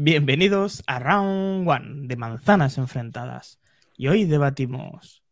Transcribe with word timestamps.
Bienvenidos 0.00 0.84
a 0.86 1.00
Round 1.00 1.68
One 1.68 2.06
de 2.06 2.14
Manzanas 2.14 2.78
Enfrentadas. 2.78 3.58
Y 3.96 4.06
hoy 4.06 4.26
debatimos 4.26 5.24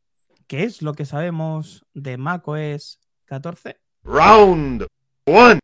¿qué 0.48 0.64
es 0.64 0.82
lo 0.82 0.94
que 0.94 1.04
sabemos 1.04 1.84
de 1.94 2.16
macOS 2.16 2.98
14? 3.26 3.78
Round 4.02 4.88
One. 5.24 5.60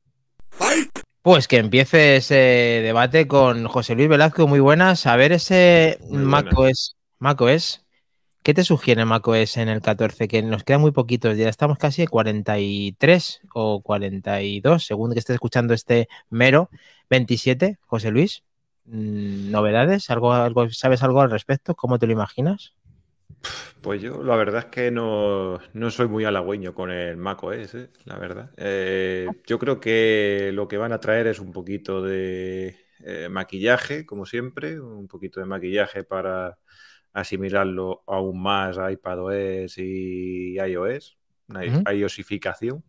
Pues 1.21 1.49
que 1.49 1.57
empiece 1.57 2.15
ese 2.15 2.37
debate 2.85 3.27
con 3.27 3.67
José 3.67 3.97
Luis 3.97 4.09
Velazco, 4.09 4.47
muy 4.47 4.61
buenas. 4.61 5.05
A 5.07 5.17
ver 5.17 5.33
ese 5.33 5.99
macOS, 6.09 6.97
macOS, 7.19 7.85
¿qué 8.45 8.55
te 8.55 8.63
sugiere 8.63 9.05
macOS 9.05 9.57
en 9.57 9.69
el 9.69 9.83
14? 9.83 10.29
Que 10.29 10.45
nos 10.45 10.63
quedan 10.63 10.81
muy 10.81 10.93
poquitos, 10.93 11.37
ya 11.37 11.49
estamos 11.49 11.77
casi 11.77 12.03
a 12.03 12.07
43 12.07 13.41
o 13.53 13.83
42, 13.83 14.87
según 14.87 15.13
que 15.13 15.19
estés 15.19 15.35
escuchando 15.35 15.75
este 15.75 16.09
mero. 16.31 16.71
27, 17.11 17.79
José 17.89 18.13
Luis. 18.13 18.45
Mm, 18.93 19.51
¿Novedades? 19.51 20.11
¿Algo, 20.11 20.35
algo, 20.35 20.69
¿Sabes 20.69 21.03
algo 21.03 21.23
al 21.23 21.31
respecto? 21.31 21.75
¿Cómo 21.75 21.99
te 21.99 22.07
lo 22.07 22.13
imaginas? 22.13 22.75
Pues 23.81 24.03
yo 24.03 24.23
la 24.23 24.37
verdad 24.37 24.61
es 24.61 24.67
que 24.67 24.91
no, 24.91 25.59
no 25.73 25.91
soy 25.91 26.09
muy 26.09 26.25
halagüeño 26.27 26.75
con 26.75 26.91
el 26.91 27.17
macOS, 27.17 27.75
¿eh? 27.75 27.89
la 28.05 28.19
verdad. 28.19 28.51
Eh, 28.59 29.27
yo 29.47 29.59
creo 29.59 29.81
que 29.81 30.51
lo 30.53 30.69
que 30.69 30.77
van 30.77 30.93
a 30.93 31.01
traer 31.01 31.27
es 31.27 31.41
un 31.41 31.53
poquito 31.53 32.03
de 32.03 32.77
eh, 33.05 33.29
maquillaje, 33.31 34.05
como 34.05 34.27
siempre, 34.27 34.79
un 34.79 35.09
poquito 35.09 35.41
de 35.41 35.47
maquillaje 35.47 36.05
para 36.05 36.59
asimilarlo 37.15 38.05
aún 38.07 38.43
más 38.43 38.77
a 38.77 38.93
iPadOS 38.93 39.79
y 39.79 40.57
iOS, 40.61 41.17
una 41.49 41.65
iOSificación. 41.93 42.85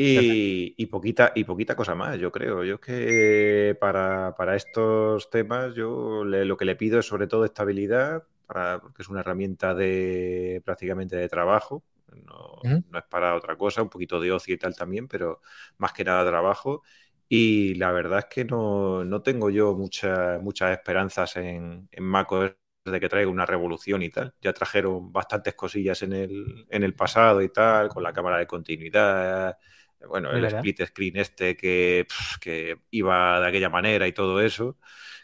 Y, 0.00 0.74
y 0.76 0.86
poquita, 0.86 1.32
y 1.34 1.42
poquita 1.44 1.74
cosa 1.74 1.94
más, 1.96 2.18
yo 2.20 2.30
creo. 2.30 2.62
Yo 2.64 2.74
es 2.76 2.80
que 2.80 3.76
para, 3.80 4.34
para 4.36 4.54
estos 4.54 5.28
temas, 5.30 5.74
yo 5.74 6.24
le- 6.24 6.44
lo 6.44 6.56
que 6.56 6.64
le 6.64 6.76
pido 6.76 7.00
es 7.00 7.06
sobre 7.06 7.26
todo 7.26 7.44
estabilidad, 7.44 8.22
para, 8.46 8.80
porque 8.80 9.02
es 9.02 9.08
una 9.08 9.20
herramienta 9.20 9.74
de 9.74 10.62
prácticamente 10.64 11.16
de 11.16 11.28
trabajo. 11.28 11.82
No, 12.12 12.78
no 12.90 12.98
es 12.98 13.04
para 13.06 13.34
otra 13.34 13.56
cosa, 13.56 13.82
un 13.82 13.88
poquito 13.90 14.20
de 14.20 14.30
ocio 14.32 14.54
y 14.54 14.58
tal 14.58 14.74
también, 14.76 15.08
pero 15.08 15.40
más 15.78 15.92
que 15.92 16.04
nada 16.04 16.24
trabajo. 16.30 16.82
Y 17.28 17.74
la 17.74 17.90
verdad 17.92 18.20
es 18.20 18.26
que 18.26 18.44
no, 18.44 19.04
no 19.04 19.20
tengo 19.22 19.50
yo 19.50 19.74
mucha- 19.74 20.38
muchas 20.40 20.72
esperanzas 20.78 21.36
en, 21.36 21.88
en 21.92 22.04
macOS 22.04 22.52
de 22.84 23.00
que 23.00 23.08
traiga 23.08 23.30
una 23.30 23.44
revolución 23.46 24.02
y 24.02 24.10
tal. 24.10 24.32
Ya 24.40 24.52
trajeron 24.52 25.12
bastantes 25.12 25.54
cosillas 25.54 26.02
en 26.02 26.12
el, 26.14 26.66
en 26.70 26.82
el 26.84 26.94
pasado 26.94 27.42
y 27.42 27.50
tal, 27.50 27.88
con 27.88 28.02
la 28.02 28.12
cámara 28.12 28.38
de 28.38 28.46
continuidad, 28.46 29.58
bueno, 30.06 30.30
el 30.32 30.42
verdad. 30.42 30.60
split 30.60 30.82
screen 30.86 31.16
este 31.16 31.56
que, 31.56 32.06
que 32.40 32.78
iba 32.90 33.40
de 33.40 33.48
aquella 33.48 33.70
manera 33.70 34.06
y 34.06 34.12
todo 34.12 34.40
eso, 34.40 34.78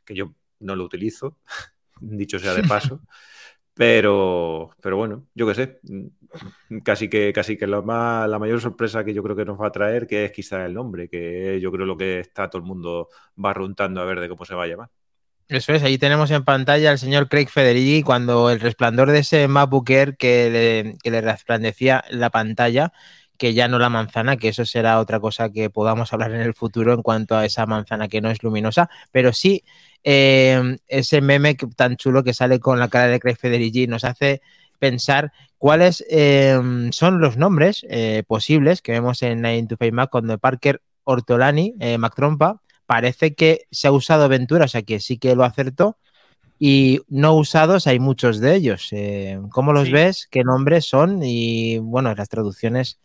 que 0.04 0.14
yo 0.14 0.34
no 0.60 0.76
lo 0.76 0.84
utilizo, 0.84 1.38
dicho 2.00 2.38
sea 2.38 2.54
de 2.54 2.64
paso. 2.64 3.00
Pero, 3.76 4.70
pero 4.80 4.96
bueno, 4.96 5.26
yo 5.34 5.48
qué 5.48 5.54
sé, 5.56 5.80
casi 6.84 7.08
que, 7.08 7.32
casi 7.32 7.56
que 7.56 7.66
lo 7.66 7.82
más, 7.82 8.28
la 8.28 8.38
mayor 8.38 8.60
sorpresa 8.60 9.04
que 9.04 9.12
yo 9.14 9.22
creo 9.22 9.36
que 9.36 9.44
nos 9.44 9.60
va 9.60 9.66
a 9.68 9.72
traer, 9.72 10.06
que 10.06 10.24
es 10.24 10.32
quizá 10.32 10.64
el 10.64 10.74
nombre, 10.74 11.08
que 11.08 11.58
yo 11.60 11.72
creo 11.72 11.86
lo 11.86 11.96
que 11.96 12.20
está 12.20 12.48
todo 12.48 12.62
el 12.62 12.68
mundo 12.68 13.08
barruntando 13.34 14.00
a 14.00 14.04
ver 14.04 14.20
de 14.20 14.28
cómo 14.28 14.44
se 14.44 14.54
va 14.54 14.64
a 14.64 14.66
llamar. 14.68 14.90
Eso 15.48 15.74
es, 15.74 15.82
ahí 15.82 15.98
tenemos 15.98 16.30
en 16.30 16.42
pantalla 16.44 16.90
al 16.90 16.98
señor 16.98 17.28
Craig 17.28 17.48
Federighi 17.48 18.02
cuando 18.02 18.50
el 18.50 18.60
resplandor 18.60 19.10
de 19.10 19.18
ese 19.18 19.46
MacBook 19.46 19.90
Air 19.90 20.16
que 20.16 20.50
le, 20.50 20.96
que 21.02 21.10
le 21.10 21.20
resplandecía 21.20 22.02
la 22.10 22.30
pantalla, 22.30 22.92
que 23.38 23.52
ya 23.54 23.68
no 23.68 23.78
la 23.78 23.88
manzana, 23.88 24.36
que 24.36 24.48
eso 24.48 24.64
será 24.64 25.00
otra 25.00 25.18
cosa 25.20 25.50
que 25.50 25.70
podamos 25.70 26.12
hablar 26.12 26.32
en 26.32 26.40
el 26.40 26.54
futuro 26.54 26.92
en 26.94 27.02
cuanto 27.02 27.36
a 27.36 27.44
esa 27.44 27.66
manzana 27.66 28.08
que 28.08 28.20
no 28.20 28.30
es 28.30 28.42
luminosa, 28.42 28.88
pero 29.12 29.32
sí 29.32 29.64
eh, 30.04 30.76
ese 30.86 31.20
meme 31.20 31.56
que- 31.56 31.66
tan 31.66 31.96
chulo 31.96 32.22
que 32.22 32.34
sale 32.34 32.60
con 32.60 32.78
la 32.78 32.88
cara 32.88 33.06
de 33.08 33.18
Craig 33.20 33.36
Federighi 33.36 33.86
nos 33.86 34.04
hace 34.04 34.42
pensar 34.78 35.32
cuáles 35.58 36.04
eh, 36.10 36.60
son 36.92 37.20
los 37.20 37.36
nombres 37.36 37.86
eh, 37.88 38.22
posibles 38.26 38.82
que 38.82 38.92
vemos 38.92 39.22
en 39.22 39.40
9 39.40 39.66
to 39.68 39.76
5 39.80 39.94
Mac 39.94 40.10
cuando 40.10 40.36
Parker 40.38 40.82
Ortolani, 41.04 41.74
eh, 41.80 41.96
Mac 41.98 42.14
Trompa, 42.14 42.60
parece 42.86 43.34
que 43.34 43.62
se 43.70 43.88
ha 43.88 43.92
usado 43.92 44.28
Ventura, 44.28 44.66
o 44.66 44.68
sea 44.68 44.82
que 44.82 45.00
sí 45.00 45.16
que 45.18 45.34
lo 45.34 45.44
acertó. 45.44 45.96
Y 46.58 47.00
no 47.08 47.34
usados 47.34 47.86
hay 47.86 47.98
muchos 47.98 48.40
de 48.40 48.54
ellos. 48.54 48.88
Eh, 48.92 49.38
¿Cómo 49.50 49.72
los 49.72 49.86
Sí. 49.86 49.92
ves? 49.92 50.28
¿Qué 50.30 50.44
nombres 50.44 50.84
son? 50.86 51.20
Y 51.22 51.78
bueno, 51.78 52.14
las 52.14 52.28
traducciones 52.28 52.98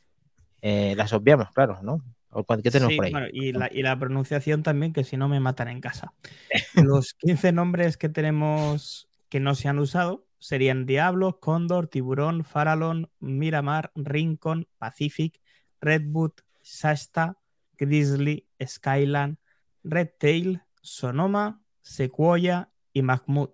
eh, 0.61 0.93
las 0.95 1.13
obviamos, 1.13 1.49
claro, 1.51 1.79
¿no? 1.81 2.01
¿O 2.31 2.43
cuál- 2.43 2.61
¿Qué 2.61 2.69
tenemos 2.69 2.91
Sí, 2.91 2.97
por 2.97 3.05
ahí? 3.05 3.29
y, 3.33 3.51
la, 3.53 3.69
y 3.73 3.81
la 3.81 3.97
pronunciación 3.97 4.61
también, 4.61 4.93
que 4.93 5.03
si 5.03 5.17
no 5.17 5.27
me 5.27 5.39
matan 5.39 5.67
en 5.67 5.81
casa. 5.81 6.13
Los 6.75 7.13
15 7.13 7.51
nombres 7.51 7.97
que 7.97 8.09
tenemos 8.09 9.07
que 9.29 9.39
no 9.39 9.55
se 9.55 9.67
han 9.67 9.79
usado 9.79 10.25
serían 10.37 10.85
Diablo, 10.85 11.39
Cóndor, 11.39 11.87
Tiburón, 11.87 12.43
Farallon, 12.45 13.09
Miramar, 13.19 13.91
Rincon, 13.95 14.67
Pacific, 14.77 15.39
Redwood, 15.81 16.31
Shasta, 16.63 17.37
Grizzly, 17.77 18.45
Skyland, 18.63 19.37
Red 19.83 20.09
Tail, 20.19 20.61
Sonoma, 20.81 21.61
Sequoia 21.81 22.69
y 22.93 23.01
Mahmoud. 23.01 23.49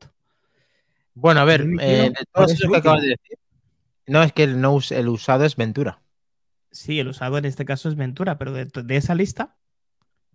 Bueno, 1.14 1.40
a 1.40 1.46
ver, 1.46 1.62
eh, 1.62 2.12
de 2.12 2.44
ese 2.44 2.54
esos 2.54 2.72
que 2.72 2.78
acabas 2.78 3.02
de 3.02 3.10
decir. 3.10 3.38
No, 4.08 4.22
es 4.22 4.34
que 4.34 4.44
el, 4.44 4.60
no 4.60 4.78
el 4.90 5.08
usado 5.08 5.46
es 5.46 5.56
Ventura. 5.56 6.02
Sí, 6.76 7.00
el 7.00 7.08
usado 7.08 7.38
en 7.38 7.46
este 7.46 7.64
caso 7.64 7.88
es 7.88 7.96
Ventura, 7.96 8.38
pero 8.38 8.52
de, 8.52 8.66
de 8.66 8.98
esa 8.98 9.16
lista, 9.16 9.56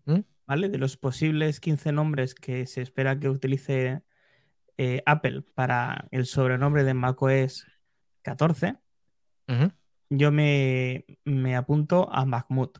¿Mm? 0.06 0.20
¿vale? 0.46 0.70
De 0.70 0.78
los 0.78 0.96
posibles 0.96 1.60
15 1.60 1.92
nombres 1.92 2.34
que 2.34 2.64
se 2.64 2.80
espera 2.80 3.20
que 3.20 3.28
utilice 3.28 4.00
eh, 4.78 5.02
Apple 5.04 5.42
para 5.54 6.08
el 6.10 6.24
sobrenombre 6.24 6.82
de 6.82 6.94
macOS 6.94 7.66
14, 8.22 8.78
Ujú. 9.48 9.70
yo 10.08 10.32
me, 10.32 11.04
me 11.24 11.56
apunto 11.56 12.10
a 12.10 12.24
Mahmoud 12.24 12.70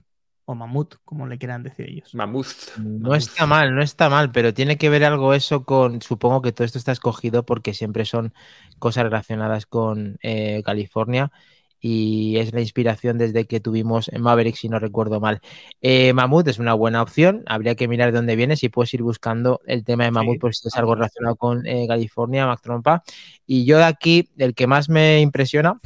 o 0.46 0.54
Mamut, 0.54 0.94
como 1.04 1.26
le 1.26 1.36
quieran 1.36 1.62
decir 1.62 1.90
ellos. 1.90 2.14
Mammoth. 2.14 2.78
No 2.78 3.14
está 3.14 3.46
mal, 3.46 3.74
no 3.74 3.82
está 3.82 4.08
mal, 4.08 4.32
pero 4.32 4.54
tiene 4.54 4.78
que 4.78 4.88
ver 4.88 5.04
algo 5.04 5.34
eso 5.34 5.66
con, 5.66 6.00
supongo 6.00 6.40
que 6.40 6.52
todo 6.52 6.64
esto 6.64 6.78
está 6.78 6.92
escogido 6.92 7.44
porque 7.44 7.74
siempre 7.74 8.06
son 8.06 8.32
cosas 8.78 9.04
relacionadas 9.04 9.66
con 9.66 10.18
eh, 10.22 10.62
California 10.64 11.30
y 11.80 12.36
es 12.36 12.52
la 12.52 12.60
inspiración 12.60 13.16
desde 13.16 13.46
que 13.46 13.58
tuvimos 13.58 14.10
Maverick, 14.18 14.54
si 14.54 14.68
no 14.68 14.78
recuerdo 14.78 15.18
mal. 15.18 15.40
Eh, 15.80 16.12
Mamut 16.12 16.46
es 16.48 16.58
una 16.58 16.74
buena 16.74 17.00
opción, 17.02 17.42
habría 17.46 17.74
que 17.74 17.88
mirar 17.88 18.12
de 18.12 18.18
dónde 18.18 18.36
viene, 18.36 18.56
si 18.56 18.68
puedes 18.68 18.92
ir 18.92 19.02
buscando 19.02 19.60
el 19.66 19.82
tema 19.84 20.04
de 20.04 20.10
Mamut, 20.10 20.34
Sí, 20.34 20.38
por 20.38 20.54
si 20.54 20.68
es 20.68 20.76
algo 20.76 20.94
relacionado 20.94 21.36
con 21.36 21.66
eh, 21.66 21.86
California, 21.88 22.46
Mac 22.46 22.60
Trompa. 22.60 23.02
Y 23.46 23.64
yo 23.64 23.78
de 23.78 23.84
aquí, 23.84 24.28
el 24.36 24.54
que 24.54 24.66
más 24.66 24.88
me 24.90 25.20
impresiona 25.20 25.80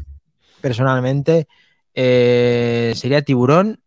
personalmente 0.60 1.47
eh, 1.94 2.93
sería 2.97 3.22
Tiburón 3.22 3.81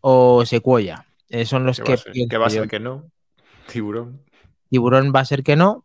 o 0.00 0.44
Sequoia. 0.44 1.06
Eh, 1.28 1.46
son 1.46 1.64
los 1.64 1.78
¿Qué 1.78 1.84
que 1.84 1.90
va 1.92 1.94
a 1.94 1.98
ser? 1.98 2.12
pienso 2.12 2.28
¿Qué 2.28 2.38
va 2.38 2.46
a 2.46 2.48
yo. 2.48 2.54
ser 2.62 2.68
que 2.68 2.80
no? 2.80 3.04
Tiburón. 3.70 4.20
Tiburón 4.68 5.12
va 5.14 5.20
a 5.20 5.24
ser 5.24 5.44
que 5.44 5.54
no. 5.56 5.84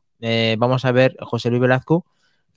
Vamos 0.58 0.84
a 0.86 0.92
ver 0.92 1.16
José 1.22 1.50
Luis 1.52 1.62
Velazco 1.62 2.06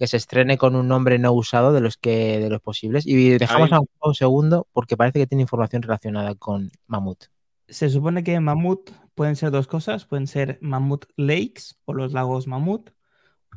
que 0.01 0.07
se 0.07 0.17
estrene 0.17 0.57
con 0.57 0.77
un 0.77 0.89
nombre 0.89 1.19
no 1.19 1.31
usado 1.31 1.75
de 1.75 1.83
los 1.83 1.99
que 1.99 2.41
de 2.41 2.49
los 2.49 2.63
posibles. 2.63 3.07
Y 3.07 3.37
dejamos 3.37 3.71
a 3.71 3.81
un, 3.81 3.89
un 4.03 4.15
segundo 4.15 4.67
porque 4.73 4.97
parece 4.97 5.19
que 5.19 5.27
tiene 5.27 5.43
información 5.43 5.83
relacionada 5.83 6.35
con 6.35 6.71
Mamut. 6.87 7.25
Se 7.69 7.91
supone 7.91 8.25
que 8.25 8.41
Mamut 8.41 8.93
pueden 9.15 9.37
ser 9.37 9.51
dos 9.51 9.67
cosas, 9.67 10.07
pueden 10.07 10.27
ser 10.27 10.57
Mamut 10.63 11.05
Lakes 11.17 11.75
o 11.85 11.93
los 11.93 12.15
lagos 12.15 12.47
Mamut, 12.47 12.93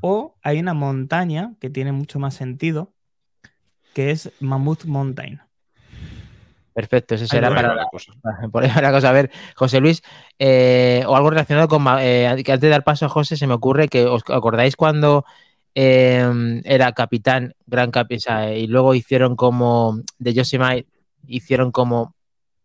o 0.01 0.35
hay 0.43 0.59
una 0.59 0.73
montaña 0.73 1.55
que 1.61 1.69
tiene 1.69 1.93
mucho 1.93 2.19
más 2.19 2.33
sentido, 2.33 2.93
que 3.93 4.11
es 4.11 4.29
Mammoth 4.41 4.83
Mountain. 4.83 5.39
Perfecto, 6.73 7.15
ese 7.15 7.27
será 7.27 7.55
para 7.55 7.73
la, 7.73 7.85
cosa. 7.85 8.11
por 8.51 8.63
ahí 8.63 8.69
va 8.75 8.81
la 8.81 8.91
cosa. 8.91 9.11
A 9.11 9.13
ver, 9.13 9.31
José 9.55 9.79
Luis, 9.79 10.03
eh, 10.39 11.05
o 11.07 11.15
algo 11.15 11.29
relacionado 11.29 11.69
con. 11.69 11.85
Eh, 12.01 12.43
que 12.43 12.51
antes 12.51 12.67
de 12.67 12.69
dar 12.69 12.83
paso 12.83 13.05
a 13.05 13.09
José, 13.09 13.37
se 13.37 13.47
me 13.47 13.53
ocurre 13.53 13.87
que 13.87 14.07
os 14.07 14.23
acordáis 14.27 14.75
cuando 14.75 15.23
eh, 15.75 16.61
era 16.65 16.91
capitán, 16.93 17.55
gran 17.65 17.91
capitán, 17.91 18.53
y 18.53 18.67
luego 18.67 18.93
hicieron 18.95 19.35
como. 19.35 19.99
De 20.19 20.33
Yosemite, 20.33 20.87
hicieron 21.27 21.71
como 21.71 22.15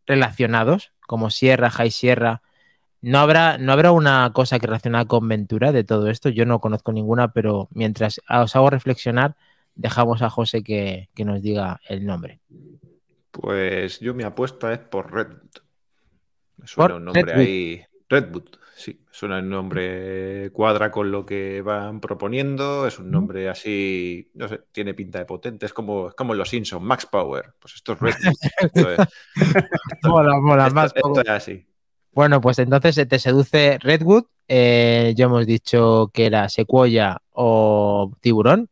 relacionados, 0.06 0.92
como 1.06 1.30
Sierra, 1.30 1.70
High 1.70 1.90
Sierra. 1.90 2.42
¿No 3.00 3.18
habrá, 3.20 3.58
¿No 3.58 3.72
habrá 3.72 3.92
una 3.92 4.32
cosa 4.32 4.58
que 4.58 4.66
relacionada 4.66 5.04
con 5.04 5.28
Ventura 5.28 5.70
de 5.70 5.84
todo 5.84 6.08
esto? 6.08 6.28
Yo 6.30 6.44
no 6.46 6.60
conozco 6.60 6.90
ninguna, 6.92 7.32
pero 7.32 7.68
mientras 7.72 8.20
os 8.28 8.56
hago 8.56 8.70
reflexionar, 8.70 9.36
dejamos 9.76 10.20
a 10.22 10.30
José 10.30 10.62
que, 10.64 11.08
que 11.14 11.24
nos 11.24 11.40
diga 11.40 11.80
el 11.88 12.04
nombre. 12.04 12.40
Pues 13.30 14.00
yo 14.00 14.14
mi 14.14 14.24
apuesta 14.24 14.72
es 14.72 14.80
por 14.80 15.12
Redwood. 15.12 15.62
Me 16.56 16.66
suena 16.66 16.94
Por 16.94 16.96
un 16.96 17.04
nombre 17.04 17.22
Redwood. 17.22 17.40
ahí. 17.40 17.82
Redwood, 18.08 18.48
sí. 18.78 19.00
Suena 19.10 19.38
el 19.38 19.48
nombre 19.48 20.50
cuadra 20.52 20.90
con 20.90 21.10
lo 21.10 21.26
que 21.26 21.60
van 21.62 22.00
proponiendo. 22.00 22.86
Es 22.86 22.98
un 22.98 23.10
nombre 23.10 23.48
así, 23.48 24.30
no 24.34 24.48
sé, 24.48 24.60
tiene 24.72 24.94
pinta 24.94 25.18
de 25.18 25.24
potente. 25.24 25.66
Es 25.66 25.72
como, 25.72 26.08
es 26.08 26.14
como 26.14 26.34
los 26.34 26.48
Simpsons, 26.48 26.82
Max 26.82 27.06
Power. 27.06 27.52
Pues 27.58 27.74
esto 27.74 27.92
es 27.94 28.00
Redwood. 28.00 28.34
Esto 28.60 28.90
es, 28.92 28.98
esto- 29.36 30.08
Mola, 30.08 30.40
mola, 30.40 30.66
esto- 30.68 31.20
es 31.20 31.28
así. 31.28 31.66
Bueno, 32.12 32.40
pues 32.40 32.58
entonces 32.58 33.06
te 33.08 33.18
seduce 33.18 33.78
Redwood. 33.80 34.24
eh, 34.50 35.12
ya 35.14 35.26
hemos 35.26 35.46
dicho 35.46 36.10
que 36.14 36.24
era 36.26 36.48
Sequoia 36.48 37.20
o 37.32 38.12
Tiburón. 38.20 38.68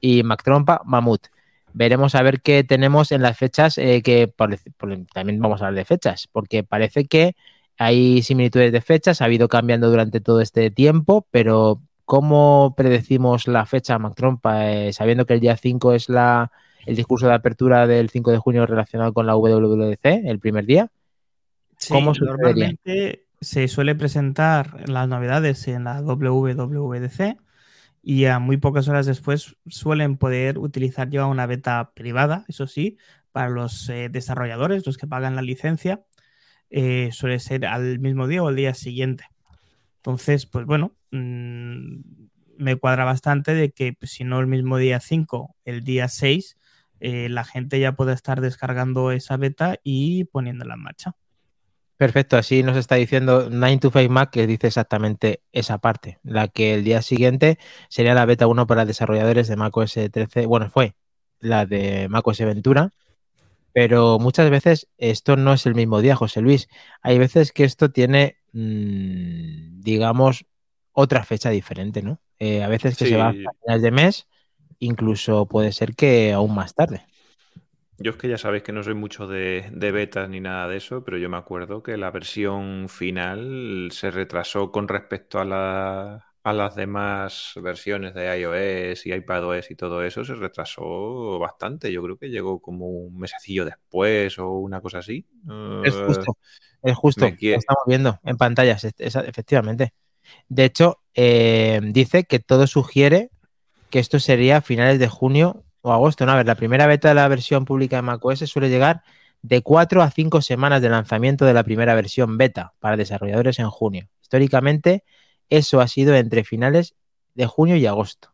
Y 0.00 0.22
Mactrompa, 0.22 0.82
Mamut. 0.84 1.28
Veremos 1.72 2.14
a 2.14 2.22
ver 2.22 2.40
qué 2.42 2.62
tenemos 2.62 3.10
en 3.10 3.22
las 3.22 3.36
fechas, 3.38 3.78
eh, 3.78 4.02
que 4.02 4.28
por- 4.28 4.56
por- 4.76 4.96
también 5.12 5.40
vamos 5.40 5.62
a 5.62 5.66
hablar 5.68 5.78
de 5.78 5.84
fechas, 5.86 6.28
porque 6.30 6.62
parece 6.62 7.06
que 7.06 7.34
hay 7.78 8.22
similitudes 8.22 8.72
de 8.72 8.80
fechas, 8.80 9.20
ha 9.20 9.26
habido 9.26 9.48
cambiando 9.48 9.90
durante 9.90 10.20
todo 10.20 10.40
este 10.40 10.70
tiempo, 10.70 11.26
pero 11.30 11.82
¿cómo 12.04 12.74
predecimos 12.76 13.48
la 13.48 13.66
fecha, 13.66 13.98
Mactrompa, 13.98 14.70
eh, 14.70 14.92
sabiendo 14.92 15.26
que 15.26 15.34
el 15.34 15.40
día 15.40 15.56
5 15.56 15.92
es 15.92 16.08
la, 16.08 16.52
el 16.86 16.96
discurso 16.96 17.26
de 17.26 17.34
apertura 17.34 17.86
del 17.86 18.10
5 18.10 18.30
de 18.30 18.38
junio 18.38 18.66
relacionado 18.66 19.12
con 19.12 19.26
la 19.26 19.36
WWDC, 19.36 20.04
el 20.24 20.38
primer 20.38 20.66
día? 20.66 20.90
Sí, 21.78 21.92
¿Cómo 21.92 22.14
sucedería? 22.14 22.42
normalmente 22.42 23.26
se 23.40 23.68
suele 23.68 23.94
presentar 23.94 24.88
las 24.88 25.08
novedades 25.08 25.68
en 25.68 25.84
la 25.84 26.00
WWDC 26.00 27.36
y 28.02 28.26
a 28.26 28.38
muy 28.38 28.58
pocas 28.58 28.88
horas 28.88 29.06
después 29.06 29.56
suelen 29.66 30.16
poder 30.16 30.58
utilizar 30.58 31.08
ya 31.10 31.26
una 31.26 31.46
beta 31.46 31.92
privada, 31.94 32.44
eso 32.48 32.66
sí, 32.66 32.98
para 33.32 33.48
los 33.48 33.88
eh, 33.88 34.08
desarrolladores, 34.10 34.86
los 34.86 34.98
que 34.98 35.06
pagan 35.06 35.36
la 35.36 35.42
licencia, 35.42 36.04
eh, 36.70 37.10
suele 37.12 37.38
ser 37.38 37.66
al 37.66 37.98
mismo 37.98 38.26
día 38.26 38.42
o 38.42 38.48
al 38.48 38.56
día 38.56 38.74
siguiente. 38.74 39.24
Entonces, 39.96 40.46
pues 40.46 40.66
bueno, 40.66 40.96
mm, 41.10 42.00
me 42.58 42.76
cuadra 42.76 43.04
bastante 43.04 43.54
de 43.54 43.70
que 43.70 43.92
pues, 43.92 44.12
si 44.12 44.24
no 44.24 44.40
el 44.40 44.46
mismo 44.46 44.76
día 44.76 45.00
5, 45.00 45.56
el 45.64 45.82
día 45.84 46.08
6, 46.08 46.58
eh, 47.00 47.28
la 47.28 47.44
gente 47.44 47.80
ya 47.80 47.92
pueda 47.92 48.12
estar 48.12 48.40
descargando 48.40 49.10
esa 49.10 49.36
beta 49.36 49.78
y 49.82 50.24
poniéndola 50.24 50.74
en 50.74 50.80
marcha. 50.80 51.16
Perfecto, 51.96 52.36
así 52.36 52.62
nos 52.62 52.76
está 52.76 52.96
diciendo 52.96 53.48
9 53.50 53.78
to 53.78 53.90
5 53.90 54.12
Mac 54.12 54.30
que 54.30 54.46
dice 54.46 54.66
exactamente 54.66 55.42
esa 55.52 55.78
parte, 55.78 56.18
la 56.24 56.48
que 56.48 56.74
el 56.74 56.82
día 56.82 57.02
siguiente 57.02 57.58
sería 57.88 58.14
la 58.14 58.26
beta 58.26 58.48
1 58.48 58.66
para 58.66 58.84
desarrolladores 58.84 59.46
de 59.46 59.56
macOS 59.56 59.94
13, 60.10 60.46
bueno, 60.46 60.68
fue 60.70 60.96
la 61.38 61.66
de 61.66 62.08
macOS 62.08 62.40
Ventura, 62.40 62.90
pero 63.74 64.20
muchas 64.20 64.50
veces 64.50 64.88
esto 64.98 65.36
no 65.36 65.54
es 65.54 65.66
el 65.66 65.76
mismo 65.76 66.00
día, 66.02 66.16
José 66.16 66.42
Luis. 66.42 66.68
Hay 67.02 67.18
veces 67.20 67.52
que 67.52 67.64
esto 67.64 67.92
tiene, 67.92 68.38
mmm, 68.54 69.82
digamos, 69.82 70.46
otra 70.92 71.24
fecha 71.24 71.50
diferente, 71.50 72.02
¿no? 72.02 72.20
Eh, 72.40 72.64
a 72.64 72.68
veces 72.70 72.96
que 72.96 73.06
Sí. 73.06 73.08
se 73.08 73.18
va 73.18 73.30
hasta 73.30 73.52
finales 73.62 73.82
de 73.82 73.92
mes, 73.92 74.28
incluso 74.80 75.48
puede 75.48 75.72
ser 75.72 75.96
que 75.96 76.32
aún 76.34 76.54
más 76.56 76.74
tarde. 76.76 77.08
Yo 77.98 78.10
es 78.12 78.16
que 78.16 78.28
ya 78.28 78.38
sabéis 78.38 78.64
que 78.64 78.72
no 78.72 78.82
soy 78.82 78.94
mucho 78.94 79.26
de, 79.28 79.68
de 79.72 79.92
betas 79.92 80.28
ni 80.28 80.40
nada 80.40 80.68
de 80.68 80.76
eso, 80.78 81.04
pero 81.04 81.16
yo 81.16 81.28
me 81.30 81.36
acuerdo 81.36 81.82
que 81.82 81.96
la 81.96 82.10
versión 82.10 82.88
final 82.88 83.90
se 83.92 84.10
retrasó 84.10 84.72
con 84.72 84.88
respecto 84.88 85.38
a, 85.40 85.44
la- 85.44 86.33
a 86.44 86.52
las 86.52 86.76
demás 86.76 87.52
versiones 87.56 88.14
de 88.14 88.38
iOS 88.40 89.06
y 89.06 89.12
iPadOS 89.14 89.70
y 89.70 89.76
todo 89.76 90.04
eso, 90.04 90.24
se 90.24 90.34
retrasó 90.34 91.38
bastante. 91.38 91.92
Yo 91.92 92.02
creo 92.02 92.18
que 92.18 92.28
llegó 92.30 92.60
como 92.60 92.86
un 92.88 93.18
mesecillo 93.18 93.64
después 93.64 94.38
o 94.38 94.50
una 94.52 94.80
cosa 94.82 94.98
así. 94.98 95.26
Es 95.82 95.94
Eh, 95.94 96.04
justo, 96.06 96.36
es 96.82 96.96
justo. 96.96 97.26
Lo 97.30 97.36
quiere- 97.36 97.56
estamos 97.58 97.82
viendo 97.86 98.20
en 98.24 98.36
pantallas, 98.36 98.84
es- 98.84 98.94
es- 98.98 99.16
efectivamente. 99.16 99.94
De 100.48 100.64
hecho, 100.64 100.98
eh, 101.14 101.80
dice 101.84 102.24
que 102.24 102.40
todo 102.40 102.66
sugiere 102.66 103.30
que 103.90 103.98
esto 104.00 104.18
sería 104.20 104.58
a 104.58 104.62
finales 104.62 104.98
de 104.98 105.08
junio 105.08 105.64
o 105.82 105.92
agosto. 105.92 106.26
No, 106.26 106.32
a 106.32 106.36
ver, 106.36 106.46
la 106.46 106.54
primera 106.56 106.86
beta 106.86 107.08
de 107.08 107.14
la 107.14 107.28
versión 107.28 107.64
pública 107.64 107.96
de 107.96 108.02
macOS 108.02 108.40
suele 108.50 108.68
llegar 108.70 109.02
de 109.42 109.62
4 109.62 110.02
a 110.02 110.10
5 110.10 110.42
semanas 110.42 110.82
de 110.82 110.88
lanzamiento 110.88 111.44
de 111.44 111.54
la 111.54 111.64
primera 111.64 111.94
versión 111.94 112.38
beta 112.38 112.74
para 112.80 112.96
desarrolladores 112.96 113.58
en 113.58 113.70
junio. 113.70 114.08
Históricamente, 114.22 115.04
eso 115.50 115.80
ha 115.80 115.88
sido 115.88 116.14
entre 116.14 116.44
finales 116.44 116.94
de 117.34 117.46
junio 117.46 117.76
y 117.76 117.86
agosto. 117.86 118.30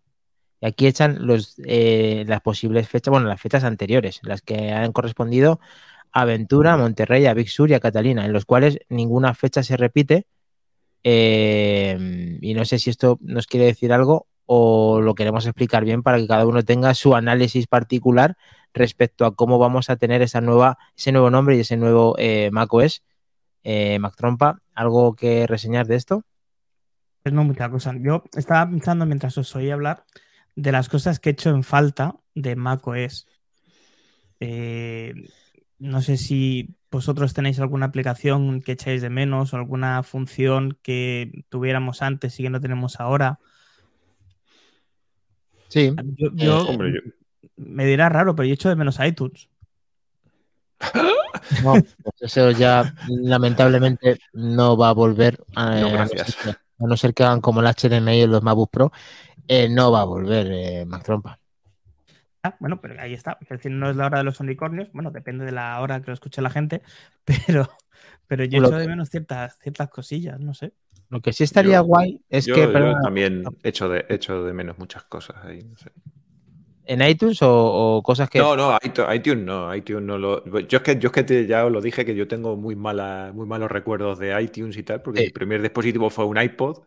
Y 0.61 0.67
aquí 0.67 0.87
echan 0.87 1.19
eh, 1.65 2.25
las 2.27 2.41
posibles 2.43 2.89
fechas, 2.89 3.11
bueno, 3.11 3.29
las 3.29 3.41
fechas 3.41 3.65
anteriores, 3.65 4.21
las 4.23 4.43
que 4.43 4.73
han 4.73 4.93
correspondido 4.93 5.61
a 6.13 6.25
Ventura, 6.25 6.77
Monterrey, 6.77 7.27
a 7.27 7.35
Big 7.35 7.49
Sur 7.49 7.71
y 7.71 7.75
a 7.75 7.81
Catalina, 7.81 8.25
en 8.27 8.33
los 8.33 8.45
cuales 8.45 8.79
ninguna 8.89 9.35
fecha 9.35 9.63
se 9.63 9.77
repite. 9.77 10.27
Eh, 11.03 12.39
y 12.43 12.55
no 12.55 12.65
sé 12.65 12.79
si 12.79 12.91
esto 12.91 13.19
nos 13.23 13.47
quiere 13.47 13.67
decir 13.67 13.93
algo 13.93 14.27
o 14.45 15.01
lo 15.01 15.15
queremos 15.15 15.47
explicar 15.47 15.85
bien 15.85 16.03
para 16.03 16.19
que 16.19 16.27
cada 16.27 16.45
uno 16.45 16.65
tenga 16.65 16.93
su 16.95 17.15
análisis 17.15 17.67
particular 17.69 18.37
respecto 18.75 19.25
a 19.25 19.35
cómo 19.35 19.59
vamos 19.59 19.91
a 19.91 19.97
tener 19.97 20.23
esa 20.23 20.41
nueva, 20.41 20.77
ese 20.97 21.13
nuevo 21.13 21.31
nombre 21.31 21.57
y 21.57 21.61
ese 21.61 21.77
nuevo 21.77 22.17
eh, 22.19 22.51
macOS. 22.53 23.03
Eh, 23.63 23.99
Mac 24.01 24.17
Trompa, 24.17 24.61
¿algo 24.75 25.15
que 25.15 25.47
reseñar 25.47 25.87
de 25.87 25.97
esto? 25.97 26.25
Pues 27.23 27.35
no 27.35 27.45
mucha 27.45 27.69
cosa. 27.71 27.95
Yo 28.01 28.25
estaba 28.37 28.69
pensando 28.71 29.05
mientras 29.07 29.37
os 29.39 29.55
oía 29.57 29.75
hablar 29.75 30.05
de 30.57 30.73
las 30.73 30.89
cosas 30.89 31.21
que 31.21 31.31
he 31.31 31.33
hecho 31.33 31.51
en 31.51 31.63
falta 31.63 32.17
de 32.35 32.57
macOS. 32.57 33.27
Eh, 34.41 35.15
no 35.79 36.01
sé 36.03 36.17
si 36.17 36.75
vosotros 36.91 37.35
tenéis 37.35 37.61
alguna 37.61 37.87
aplicación 37.87 38.63
que 38.63 38.73
echáis 38.73 39.03
de 39.03 39.11
menos 39.11 39.53
o 39.53 39.57
alguna 39.57 40.03
función 40.03 40.79
que 40.83 41.45
tuviéramos 41.51 42.03
antes 42.03 42.39
y 42.41 42.43
que 42.43 42.51
no 42.51 42.61
tenemos 42.61 43.01
ahora. 43.01 43.39
Sí. 45.69 45.95
Yo, 46.17 46.31
yo- 46.35 46.67
Hombre, 46.67 46.93
yo- 46.95 47.01
me 47.57 47.85
dirá 47.85 48.09
raro, 48.09 48.35
pero 48.35 48.47
yo 48.47 48.55
echo 48.55 48.69
de 48.71 48.77
menos 48.77 48.99
iTunes. 49.05 49.49
No, 51.65 51.73
pues 51.75 52.15
eso 52.21 52.51
ya 52.53 52.95
lamentablemente 53.09 54.19
no 54.33 54.77
va 54.77 54.91
a 54.91 54.93
volver 54.93 55.43
a, 55.57 55.77
No, 55.81 55.91
gracias. 55.91 56.37
A 56.81 56.87
no 56.87 56.97
ser 56.97 57.15
que 57.15 57.23
hagan 57.25 57.41
como 57.41 57.61
el 57.61 57.67
HDMI 57.67 58.23
en 58.23 58.31
los 58.31 58.43
MacBook 58.43 58.71
Pro, 58.71 58.93
eh, 59.49 59.69
no 59.69 59.93
va 59.93 60.03
a 60.03 60.05
volver 60.05 60.49
eh, 60.51 60.85
Mac 60.87 61.03
Trompa. 61.05 61.39
Ah, 62.43 62.57
bueno, 62.59 62.81
pero 62.81 63.01
ahí 63.01 63.13
está. 63.13 63.37
Es 63.43 63.49
decir, 63.51 63.71
no 63.71 63.91
es 63.91 63.97
la 63.97 64.07
hora 64.07 64.19
de 64.19 64.25
los 64.25 64.41
unicornios. 64.41 64.89
Bueno, 64.93 65.11
depende 65.11 65.45
de 65.45 65.53
la 65.53 65.79
hora 65.81 66.01
que 66.01 66.07
lo 66.07 66.15
escuche 66.15 66.41
la 66.41 66.49
gente, 66.51 66.83
pero, 67.25 67.69
pero 68.27 68.45
yo 68.45 68.59
echo 68.65 68.79
de 68.79 68.89
menos 68.89 69.11
ciertas, 69.11 69.59
ciertas 69.59 69.89
cosillas, 69.91 70.41
no 70.41 70.55
sé. 70.55 70.73
Lo 71.11 71.21
que 71.21 71.33
sí 71.33 71.45
estaría 71.45 71.79
Yo- 71.79 71.85
guay 71.85 72.23
es 72.31 72.47
yo- 72.47 72.55
que 72.55 72.63
yo 72.63 72.73
perdona, 72.73 73.01
también 73.03 73.43
echo 73.63 73.89
de, 73.89 74.07
echo 74.09 74.45
de 74.45 74.53
menos 74.53 74.79
muchas 74.79 75.03
cosas 75.05 75.37
ahí. 75.45 75.65
no 75.65 75.77
sé. 75.77 75.91
En 76.93 77.03
iTunes 77.03 77.43
o, 77.43 77.51
o 77.99 78.03
cosas 78.03 78.31
que 78.31 78.41
No, 78.41 78.55
no, 78.57 78.79
iTunes, 78.85 79.45
no, 79.45 79.75
iTunes 79.75 80.03
no 80.07 80.17
lo. 80.17 80.45
Yo 80.69 80.79
es 80.79 80.83
que, 80.85 80.99
yo 81.01 81.09
es 81.09 81.13
que 81.13 81.25
te- 81.25 81.47
ya 81.49 81.67
os 81.67 81.73
lo 81.73 81.81
dije 81.81 82.05
que 82.05 82.15
yo 82.15 82.29
tengo 82.29 82.57
muy 82.57 82.77
mala, 82.77 83.33
muy 83.35 83.45
malos 83.47 83.71
recuerdos 83.71 84.21
de 84.21 84.41
iTunes 84.41 84.77
y 84.77 84.85
tal, 84.85 85.03
porque 85.03 85.21
Sí. 85.21 85.23
mi 85.23 85.31
primer 85.31 85.61
dispositivo 85.61 86.11
fue 86.11 86.25
un 86.27 86.41
iPod, 86.41 86.85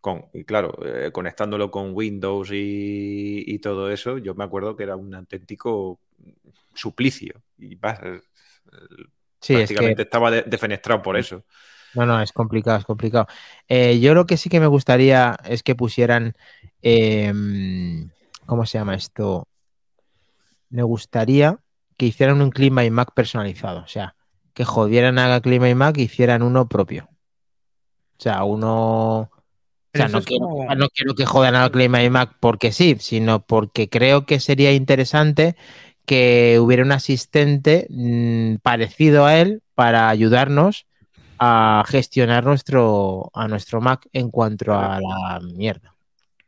con, 0.00 0.26
y 0.32 0.44
claro, 0.44 0.72
eh, 0.86 1.10
conectándolo 1.12 1.70
con 1.72 1.90
Windows 1.94 2.50
y, 2.52 3.42
y 3.46 3.58
todo 3.58 3.90
eso, 3.90 4.18
yo 4.18 4.34
me 4.36 4.44
acuerdo 4.44 4.76
que 4.76 4.84
era 4.84 4.94
un 4.96 5.12
auténtico 5.14 5.98
suplicio. 6.74 7.42
Y 7.58 7.74
vas, 7.76 8.00
eh, 8.04 8.20
sí, 9.40 9.60
es 9.60 9.72
que 9.74 9.94
prácticamente 9.94 10.02
estaba 10.02 10.30
de- 10.30 10.42
defenestrado 10.42 11.02
por 11.02 11.16
eso. 11.16 11.44
No, 11.92 12.06
no, 12.06 12.20
es 12.20 12.32
complicado, 12.32 12.78
es 12.78 12.84
complicado. 12.84 13.26
Eh, 13.68 14.00
yo 14.00 14.14
lo 14.14 14.26
que 14.26 14.36
sí 14.36 14.48
que 14.50 14.58
me 14.60 14.66
gustaría 14.66 15.36
es 15.44 15.62
que 15.62 15.76
pusieran, 15.76 16.34
em, 16.82 18.10
¿cómo 18.46 18.66
se 18.66 18.78
llama 18.78 18.94
esto? 18.94 19.46
Me 20.70 20.82
gustaría 20.82 21.58
que 21.96 22.06
hicieran 22.06 22.42
un 22.42 22.50
Clean 22.50 22.74
My 22.74 22.90
Mac 22.90 23.12
personalizado, 23.14 23.80
o 23.80 23.86
sea, 23.86 24.16
que 24.52 24.64
jodieran 24.64 25.18
a 25.18 25.40
Clean 25.40 25.62
My 25.62 25.74
Mac 25.74 25.96
y 25.98 26.02
hicieran 26.02 26.42
uno 26.42 26.68
propio. 26.68 27.08
O 28.18 28.22
sea, 28.22 28.44
uno... 28.44 29.30
O 29.30 29.96
sea, 29.96 30.08
no 30.08 30.22
quiero, 30.22 30.48
como- 30.48 30.74
no 30.74 30.88
quiero 30.88 31.14
que 31.14 31.24
jodan 31.24 31.54
a 31.54 31.70
Clean 31.70 31.90
My 31.90 32.10
Mac 32.10 32.36
porque 32.40 32.72
sí, 32.72 32.96
sino 32.98 33.46
porque 33.46 33.88
creo 33.88 34.26
que 34.26 34.40
sería 34.40 34.72
interesante 34.72 35.56
que 36.04 36.58
hubiera 36.60 36.82
un 36.82 36.92
asistente 36.92 37.86
mm, 37.90 38.56
parecido 38.56 39.24
a 39.24 39.38
él 39.38 39.62
para 39.74 40.08
ayudarnos 40.08 40.86
a 41.38 41.84
gestionar 41.86 42.44
nuestro, 42.44 43.30
a 43.34 43.46
nuestro 43.48 43.80
Mac 43.80 44.08
en 44.12 44.30
cuanto 44.30 44.72
a 44.72 45.00
la 45.00 45.40
mierda. 45.40 45.93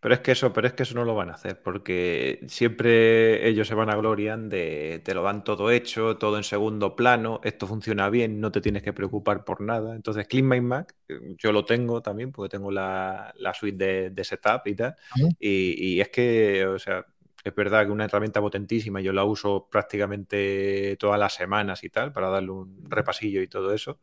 Pero 0.06 0.14
es 0.14 0.20
que 0.20 0.30
eso, 0.30 0.52
pero 0.52 0.68
es 0.68 0.72
que 0.72 0.84
eso 0.84 0.94
no 0.94 1.04
lo 1.04 1.16
van 1.16 1.30
a 1.30 1.32
hacer, 1.32 1.60
porque 1.60 2.38
siempre 2.46 3.48
ellos 3.48 3.66
se 3.66 3.74
van 3.74 3.90
a 3.90 3.96
glorian 3.96 4.48
de 4.48 5.00
te 5.04 5.14
lo 5.14 5.24
dan 5.24 5.42
todo 5.42 5.72
hecho, 5.72 6.16
todo 6.16 6.36
en 6.36 6.44
segundo 6.44 6.94
plano, 6.94 7.40
esto 7.42 7.66
funciona 7.66 8.08
bien, 8.08 8.40
no 8.40 8.52
te 8.52 8.60
tienes 8.60 8.84
que 8.84 8.92
preocupar 8.92 9.42
por 9.42 9.60
nada. 9.60 9.96
Entonces, 9.96 10.28
Clean 10.28 10.46
My 10.46 10.60
Mac, 10.60 10.94
eh, 11.08 11.34
yo 11.38 11.50
lo 11.50 11.64
tengo 11.64 12.02
también, 12.02 12.30
porque 12.30 12.56
tengo 12.56 12.70
la, 12.70 13.34
la 13.36 13.52
suite 13.52 13.84
de, 13.84 14.10
de 14.10 14.22
setup 14.22 14.64
y 14.66 14.76
tal. 14.76 14.94
Y 15.40 16.00
es 16.00 16.08
que, 16.10 16.64
o 16.66 16.78
sea, 16.78 17.04
es 17.48 17.54
verdad 17.54 17.86
que 17.86 17.92
una 17.92 18.04
herramienta 18.04 18.40
potentísima, 18.40 19.00
yo 19.00 19.12
la 19.12 19.24
uso 19.24 19.68
prácticamente 19.70 20.96
todas 20.98 21.18
las 21.18 21.34
semanas 21.34 21.84
y 21.84 21.90
tal, 21.90 22.12
para 22.12 22.28
darle 22.28 22.50
un 22.50 22.84
repasillo 22.88 23.42
y 23.42 23.48
todo 23.48 23.72
eso. 23.72 24.00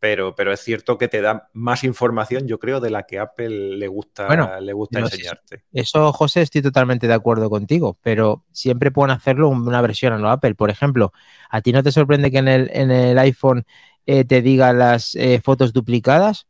Pero, 0.00 0.34
pero 0.34 0.52
es 0.52 0.60
cierto 0.60 0.98
que 0.98 1.08
te 1.08 1.20
da 1.20 1.50
más 1.52 1.84
información, 1.84 2.46
yo 2.46 2.58
creo, 2.58 2.80
de 2.80 2.90
la 2.90 3.04
que 3.04 3.18
Apple 3.18 3.76
le 3.76 3.88
gusta, 3.88 4.26
Bueno, 4.26 4.60
le 4.60 4.72
gusta 4.72 5.00
no 5.00 5.06
enseñarte. 5.06 5.62
Eso, 5.72 6.12
José, 6.12 6.42
estoy 6.42 6.62
totalmente 6.62 7.06
de 7.06 7.14
acuerdo 7.14 7.48
contigo, 7.50 7.98
pero 8.02 8.44
siempre 8.52 8.90
pueden 8.90 9.10
hacerlo 9.10 9.48
una 9.48 9.80
versión 9.80 10.12
a 10.12 10.18
lo 10.18 10.28
Apple. 10.28 10.54
Por 10.54 10.70
ejemplo, 10.70 11.12
¿a 11.50 11.60
ti 11.60 11.72
no 11.72 11.82
te 11.82 11.92
sorprende 11.92 12.30
que 12.30 12.38
en 12.38 12.48
el, 12.48 12.70
en 12.72 12.90
el 12.90 13.18
iPhone 13.18 13.64
eh, 14.06 14.24
te 14.24 14.42
diga 14.42 14.72
las 14.72 15.14
eh, 15.14 15.40
fotos 15.42 15.72
duplicadas. 15.72 16.46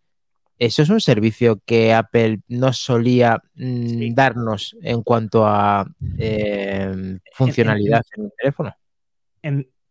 Eso 0.59 0.83
es 0.83 0.89
un 0.89 1.01
servicio 1.01 1.61
que 1.65 1.93
Apple 1.93 2.41
no 2.49 2.73
solía 2.73 3.43
mm, 3.55 4.15
darnos 4.15 4.77
en 4.83 5.03
cuanto 5.03 5.47
a 5.47 5.87
eh, 6.19 7.19
funcionalidad 7.33 8.03
en, 8.17 8.25
el 8.25 8.33
teléfono. 8.39 8.77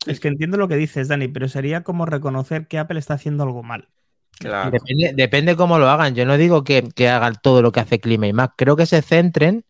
es 0.08 0.20
que 0.20 0.27
entiendo 0.29 0.58
lo 0.58 0.67
que 0.67 0.77
dices, 0.77 1.10
Dani, 1.10 1.27
pero 1.27 1.50
sería 1.50 1.84
como 1.84 2.05
reconocer 2.05 2.67
que 2.67 2.79
Apple 2.79 3.00
está 3.00 3.15
haciendo 3.15 3.43
algo 3.43 3.62
mal. 3.63 3.89
Depende, 4.39 5.13
depende, 5.15 5.55
cómo 5.55 5.77
lo 5.77 5.89
hagan. 5.89 6.15
Yo 6.15 6.25
no 6.25 6.38
digo 6.38 6.63
que, 6.63 6.89
que, 6.96 7.08
hagan 7.08 7.36
todo 7.41 7.62
lo 7.62 7.72
que 7.72 7.82
hace 7.82 8.00
Clima 8.00 8.27
y 8.27 8.34
Mac. 8.34 8.53
Creo 8.58 8.75
que 8.75 8.86
se 8.86 9.01
centren 9.01 9.63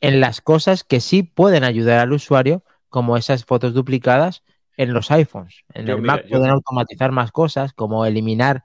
en 0.00 0.20
las 0.20 0.40
cosas 0.40 0.84
que 0.84 1.00
sí 1.00 1.22
pueden 1.22 1.64
ayudar 1.64 1.98
al 2.00 2.12
usuario, 2.12 2.64
como 2.88 3.16
esas 3.16 3.44
fotos 3.44 3.72
duplicadas 3.72 4.42
en 4.78 4.94
los 4.94 5.10
iPhones. 5.10 5.64
En 5.74 5.88
el 5.88 6.00
Mac 6.00 6.24
pueden 6.30 6.48
automatizar 6.48 7.10
más 7.10 7.32
cosas, 7.32 7.72
como 7.74 8.06
eliminar 8.06 8.64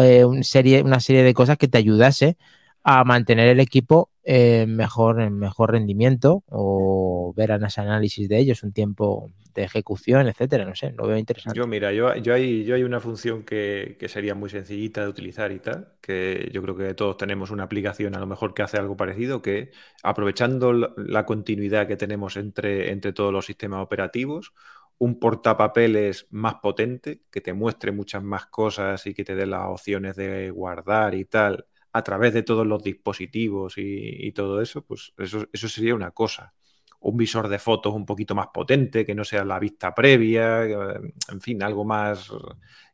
eh, 0.00 0.24
una, 0.24 0.42
serie, 0.42 0.82
una 0.82 1.00
serie 1.00 1.22
de 1.22 1.32
cosas 1.32 1.56
que 1.56 1.68
te 1.68 1.78
ayudase 1.78 2.36
a 2.82 3.04
mantener 3.04 3.46
el 3.46 3.60
equipo 3.60 4.10
en 4.24 4.74
mejor, 4.74 5.22
en 5.22 5.38
mejor 5.38 5.70
rendimiento 5.70 6.42
o 6.48 7.32
ver 7.36 7.58
los 7.60 7.78
análisis 7.78 8.28
de 8.28 8.38
ellos, 8.38 8.64
un 8.64 8.72
tiempo 8.72 9.30
de 9.54 9.62
ejecución, 9.62 10.26
etcétera. 10.26 10.64
No 10.64 10.74
sé, 10.74 10.92
lo 10.96 11.06
veo 11.06 11.16
interesante. 11.16 11.56
Yo, 11.56 11.68
mira, 11.68 11.92
yo, 11.92 12.12
yo, 12.16 12.34
hay, 12.34 12.64
yo 12.64 12.74
hay 12.74 12.82
una 12.82 12.98
función 12.98 13.44
que, 13.44 13.96
que, 14.00 14.08
sería 14.08 14.34
muy 14.34 14.50
sencillita 14.50 15.02
de 15.02 15.08
utilizar 15.08 15.52
y 15.52 15.60
tal, 15.60 15.92
que 16.00 16.50
yo 16.52 16.60
creo 16.62 16.76
que 16.76 16.94
todos 16.94 17.16
tenemos 17.16 17.52
una 17.52 17.62
aplicación 17.62 18.16
a 18.16 18.18
lo 18.18 18.26
mejor 18.26 18.52
que 18.52 18.62
hace 18.62 18.78
algo 18.78 18.96
parecido, 18.96 19.42
que 19.42 19.70
aprovechando 20.02 20.72
la, 20.72 21.24
continuidad 21.24 21.86
que 21.86 21.96
tenemos 21.96 22.36
entre, 22.36 22.90
entre 22.90 23.12
todos 23.12 23.32
los 23.32 23.46
sistemas 23.46 23.80
operativos, 23.80 24.52
un 24.98 25.18
portapapeles 25.18 26.26
más 26.30 26.56
potente, 26.56 27.22
que 27.30 27.40
te 27.40 27.52
muestre 27.52 27.92
muchas 27.92 28.22
más 28.22 28.46
cosas 28.46 29.06
y 29.06 29.14
que 29.14 29.24
te 29.24 29.34
dé 29.34 29.46
las 29.46 29.62
opciones 29.66 30.16
de 30.16 30.50
guardar 30.50 31.14
y 31.14 31.24
tal, 31.24 31.66
a 31.92 32.02
través 32.02 32.32
de 32.32 32.42
todos 32.42 32.66
los 32.66 32.82
dispositivos 32.82 33.74
y, 33.76 34.32
todo 34.32 34.60
eso, 34.62 34.84
pues 34.84 35.12
eso, 35.18 35.46
eso, 35.52 35.68
sería 35.68 35.94
una 35.94 36.12
cosa. 36.12 36.54
Un 37.00 37.16
visor 37.16 37.48
de 37.48 37.58
fotos 37.58 37.94
un 37.94 38.06
poquito 38.06 38.34
más 38.34 38.48
potente, 38.54 39.04
que 39.04 39.14
no 39.14 39.24
sea 39.24 39.44
la 39.44 39.58
vista 39.58 39.94
previa, 39.94 40.62
en 40.64 41.40
fin, 41.40 41.62
algo 41.62 41.84
más 41.84 42.30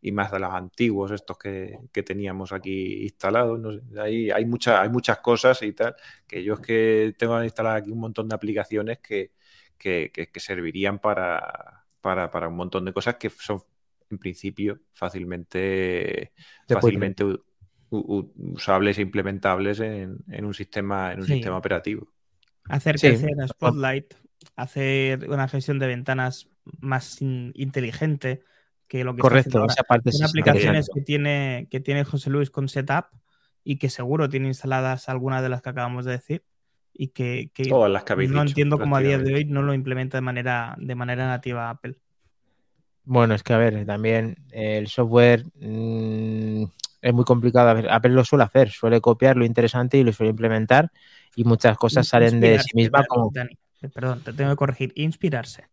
y 0.00 0.12
más 0.12 0.32
de 0.32 0.38
los 0.40 0.52
antiguos, 0.52 1.10
estos 1.10 1.38
que, 1.38 1.78
teníamos 2.04 2.52
aquí 2.52 3.02
instalados. 3.02 3.60
hay, 3.98 4.30
hay, 4.30 4.44
hay 4.66 4.88
muchas 4.90 5.18
cosas 5.18 5.62
y 5.62 5.72
tal, 5.74 5.94
que 6.26 6.42
yo 6.42 6.54
es 6.54 6.60
que 6.60 7.14
tengo 7.18 7.42
instalado 7.44 7.76
aquí 7.76 7.90
un 7.90 8.00
montón 8.00 8.28
de 8.28 8.34
aplicaciones 8.34 8.98
que, 8.98 9.32
que 9.78 10.40
servirían 10.40 10.98
para, 10.98 11.77
para, 12.14 12.48
un 12.48 12.56
montón 12.56 12.84
de 12.84 12.92
cosas 12.92 13.16
que 13.16 13.30
son 13.30 13.62
en 14.10 14.18
principio 14.18 14.80
fácilmente, 14.92 16.32
fácilmente 16.66 17.24
usables 17.90 18.98
e 18.98 19.02
implementables 19.02 19.80
en, 19.80 20.44
un 20.44 20.54
sistema, 20.54 21.12
en 21.12 21.20
un 21.20 21.26
sistema 21.26 21.56
operativo. 21.56 22.08
Hacer 22.64 22.98
crecer 22.98 23.40
a 23.40 23.48
Spotlight, 23.48 24.14
hacer 24.56 25.28
una 25.30 25.48
gestión 25.48 25.78
de 25.78 25.86
ventanas 25.86 26.48
más 26.80 27.20
inteligente 27.20 28.42
que 28.86 29.04
lo 29.04 29.14
que 29.14 29.20
Correcto, 29.20 29.66
esa 29.66 29.82
parte 29.82 30.12
Son 30.12 30.26
aplicaciones 30.26 30.88
que 30.92 31.02
tiene, 31.02 31.68
que 31.70 31.80
tiene 31.80 32.04
José 32.04 32.30
Luis 32.30 32.50
con 32.50 32.68
Setup 32.68 33.06
y 33.64 33.76
que 33.76 33.90
seguro 33.90 34.28
tiene 34.28 34.48
instaladas 34.48 35.08
algunas 35.08 35.42
de 35.42 35.50
las 35.50 35.62
que 35.62 35.70
acabamos 35.70 36.04
de 36.04 36.12
decir 36.12 36.44
y 37.00 37.08
que, 37.08 37.50
no 38.28 38.42
entiendo 38.42 38.76
cómo 38.76 38.96
a 38.96 39.00
día 39.00 39.18
de 39.18 39.32
hoy 39.32 39.44
no 39.44 39.62
lo 39.62 39.72
implementa 39.72 40.16
de 40.16 40.20
manera, 40.20 40.74
de 40.78 40.96
manera 40.96 41.28
nativa 41.28 41.70
Apple. 41.70 41.96
Bueno, 43.04 43.34
es 43.34 43.44
que 43.44 43.52
a 43.52 43.56
ver, 43.56 43.86
también 43.86 44.36
el 44.50 44.88
software 44.88 45.44
mm, 45.60 46.64
es 47.00 47.14
muy 47.14 47.24
complicado. 47.24 47.80
Apple 47.88 48.10
lo 48.10 48.24
suele 48.24 48.44
hacer, 48.44 48.70
suele 48.70 49.00
copiar 49.00 49.36
lo 49.36 49.44
interesante 49.44 49.96
y 49.96 50.02
lo 50.02 50.12
suele 50.12 50.30
implementar 50.30 50.90
y 51.36 51.44
muchas 51.44 51.78
cosas 51.78 52.08
salen 52.08 52.40
de 52.40 52.58
sí 52.58 52.70
misma 52.74 53.04
como... 53.06 53.30
Eh, 53.80 53.88
perdón, 53.94 54.20
te 54.24 54.32
tengo 54.32 54.50
que 54.50 54.56
corregir, 54.56 54.92
inspirarse. 54.96 55.68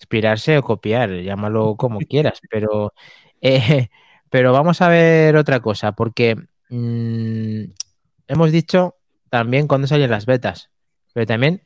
Inspirarse 0.00 0.56
o 0.56 0.62
copiar, 0.62 1.10
llámalo 1.10 1.76
como 1.76 1.98
quieras, 2.00 2.40
pero, 2.50 2.94
eh, 3.42 3.88
pero 4.30 4.54
vamos 4.54 4.80
a 4.80 4.88
ver 4.88 5.36
otra 5.36 5.60
cosa, 5.60 5.92
porque 5.92 6.36
mm, 6.70 7.64
hemos 8.28 8.50
dicho 8.50 8.96
también 9.32 9.66
cuando 9.66 9.86
salen 9.86 10.10
las 10.10 10.26
betas. 10.26 10.68
Pero 11.14 11.24
también 11.24 11.62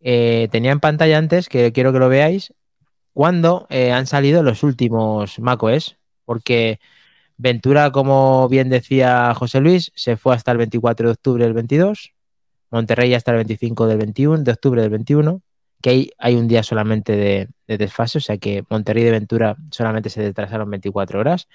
eh, 0.00 0.48
tenía 0.50 0.72
en 0.72 0.80
pantalla 0.80 1.16
antes, 1.16 1.48
que 1.48 1.70
quiero 1.70 1.92
que 1.92 2.00
lo 2.00 2.08
veáis, 2.08 2.52
cuando 3.12 3.68
eh, 3.70 3.92
han 3.92 4.08
salido 4.08 4.42
los 4.42 4.64
últimos 4.64 5.38
macOS. 5.38 5.96
Porque 6.24 6.80
Ventura, 7.36 7.92
como 7.92 8.48
bien 8.48 8.68
decía 8.68 9.32
José 9.32 9.60
Luis, 9.60 9.92
se 9.94 10.16
fue 10.16 10.34
hasta 10.34 10.50
el 10.50 10.58
24 10.58 11.06
de 11.06 11.12
octubre 11.12 11.44
del 11.44 11.52
22. 11.52 12.12
Monterrey 12.72 13.14
hasta 13.14 13.30
el 13.30 13.36
25 13.36 13.86
del 13.86 13.98
21, 13.98 14.42
de 14.42 14.50
octubre 14.50 14.82
del 14.82 14.90
21. 14.90 15.40
Que 15.80 15.90
hay, 15.90 16.10
hay 16.18 16.34
un 16.34 16.48
día 16.48 16.64
solamente 16.64 17.14
de, 17.14 17.48
desfase, 17.78 18.18
o 18.18 18.20
sea 18.20 18.38
que 18.38 18.64
Monterrey 18.68 19.04
de 19.04 19.12
Ventura 19.12 19.56
solamente 19.70 20.10
se 20.10 20.20
retrasaron 20.20 20.68
24 20.68 21.20
horas. 21.20 21.46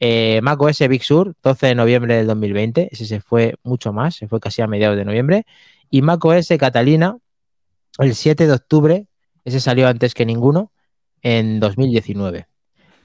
Eh, 0.00 0.40
macOS 0.42 0.80
Big 0.88 1.02
Sur, 1.02 1.34
12 1.42 1.68
de 1.68 1.74
noviembre 1.74 2.16
del 2.16 2.26
2020, 2.26 2.88
ese 2.92 3.06
se 3.06 3.20
fue 3.20 3.54
mucho 3.62 3.92
más, 3.92 4.16
se 4.16 4.28
fue 4.28 4.40
casi 4.40 4.62
a 4.62 4.66
mediados 4.66 4.96
de 4.96 5.04
noviembre. 5.04 5.46
Y 5.90 6.02
macOS 6.02 6.48
Catalina, 6.58 7.16
el 7.98 8.14
7 8.14 8.46
de 8.46 8.52
octubre, 8.52 9.06
ese 9.44 9.60
salió 9.60 9.88
antes 9.88 10.14
que 10.14 10.26
ninguno, 10.26 10.72
en 11.22 11.60
2019. 11.60 12.46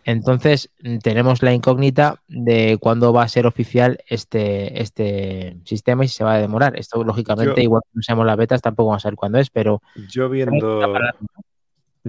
Entonces, 0.05 0.71
tenemos 1.03 1.43
la 1.43 1.53
incógnita 1.53 2.21
de 2.27 2.77
cuándo 2.79 3.13
va 3.13 3.23
a 3.23 3.27
ser 3.27 3.45
oficial 3.45 3.99
este, 4.07 4.81
este 4.81 5.57
sistema 5.65 6.03
y 6.03 6.07
si 6.07 6.15
se 6.15 6.23
va 6.23 6.33
a 6.33 6.39
demorar. 6.39 6.77
Esto, 6.79 7.03
lógicamente, 7.03 7.61
igual 7.61 7.83
que 7.83 7.97
no 7.97 8.01
sabemos 8.01 8.25
las 8.25 8.37
betas, 8.37 8.61
tampoco 8.61 8.89
vamos 8.89 9.01
a 9.01 9.03
saber 9.03 9.15
cuándo 9.17 9.37
es, 9.37 9.49
pero. 9.49 9.81
Yo 10.09 10.29
viendo. 10.29 10.81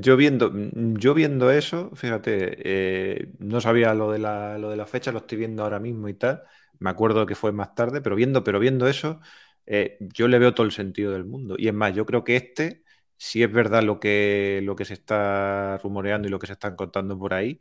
Yo 0.01 0.17
viendo, 0.17 0.51
mm, 0.53 0.97
yo 0.99 1.15
viendo 1.15 1.51
eso, 1.51 1.91
fíjate, 1.95 2.57
eh, 2.65 3.33
no 3.39 3.61
sabía 3.61 3.95
lo 3.95 4.13
de, 4.13 4.19
la, 4.21 4.57
lo 4.59 4.71
de 4.71 4.87
fecha, 4.87 5.11
lo 5.13 5.19
estoy 5.19 5.39
viendo 5.39 5.63
ahora 5.65 5.81
mismo 5.81 6.09
y 6.09 6.15
tal. 6.15 6.43
Me 6.79 6.91
acuerdo 6.91 7.27
que 7.27 7.35
fue 7.35 7.53
más 7.53 7.75
tarde, 7.75 8.01
pero 8.01 8.15
viendo, 8.17 8.45
pero 8.45 8.61
viendo 8.61 8.87
eso, 8.89 9.21
eh, 9.67 9.99
yo 10.01 10.29
le 10.29 10.39
veo 10.39 10.55
todo 10.55 10.65
el 10.67 10.73
sentido 10.73 11.13
del 11.13 11.25
mundo. 11.25 11.57
Y 11.59 11.69
es 11.69 11.75
más, 11.75 11.95
yo 11.95 12.07
creo 12.07 12.23
que 12.25 12.37
este, 12.37 12.85
si 13.17 13.43
es 13.43 13.53
verdad 13.53 13.83
lo 13.83 13.99
que, 14.01 14.61
lo 14.65 14.77
que 14.77 14.85
se 14.85 14.95
está 14.95 15.79
rumoreando 15.83 16.29
y 16.29 16.31
lo 16.31 16.39
que 16.39 16.47
se 16.47 16.53
están 16.55 16.77
contando 16.77 17.19
por 17.19 17.35
ahí, 17.35 17.61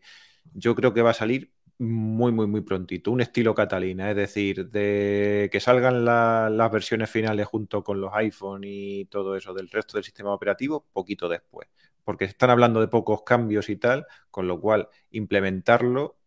yo 0.54 0.76
creo 0.76 0.94
que 0.94 1.02
va 1.02 1.12
a 1.12 1.14
salir 1.14 1.52
muy, 1.80 2.32
muy, 2.32 2.48
muy 2.48 2.62
prontito. 2.62 3.12
Un 3.12 3.22
estilo 3.22 3.56
Catalina, 3.56 4.10
es 4.12 4.16
decir, 4.16 4.70
de 4.70 5.50
que 5.52 5.60
salgan 5.60 6.06
las 6.06 6.72
versiones 6.72 7.10
finales 7.10 7.48
junto 7.48 7.84
con 7.84 8.00
los 8.02 8.14
iPhone 8.14 8.64
y 8.66 9.06
todo 9.06 9.36
eso 9.36 9.54
del 9.54 9.70
resto 9.70 9.98
del 9.98 10.04
sistema 10.04 10.34
operativo 10.34 10.86
poquito 10.94 11.28
después 11.28 11.68
porque 12.10 12.26
están 12.26 12.50
hablando 12.50 12.80
de 12.82 12.88
pocos 12.88 13.22
cambios 13.22 13.70
y 13.70 13.76
tal, 13.76 14.08
con 14.32 14.48
lo 14.48 14.60
cual 14.60 14.90
implementarlo 15.12 16.18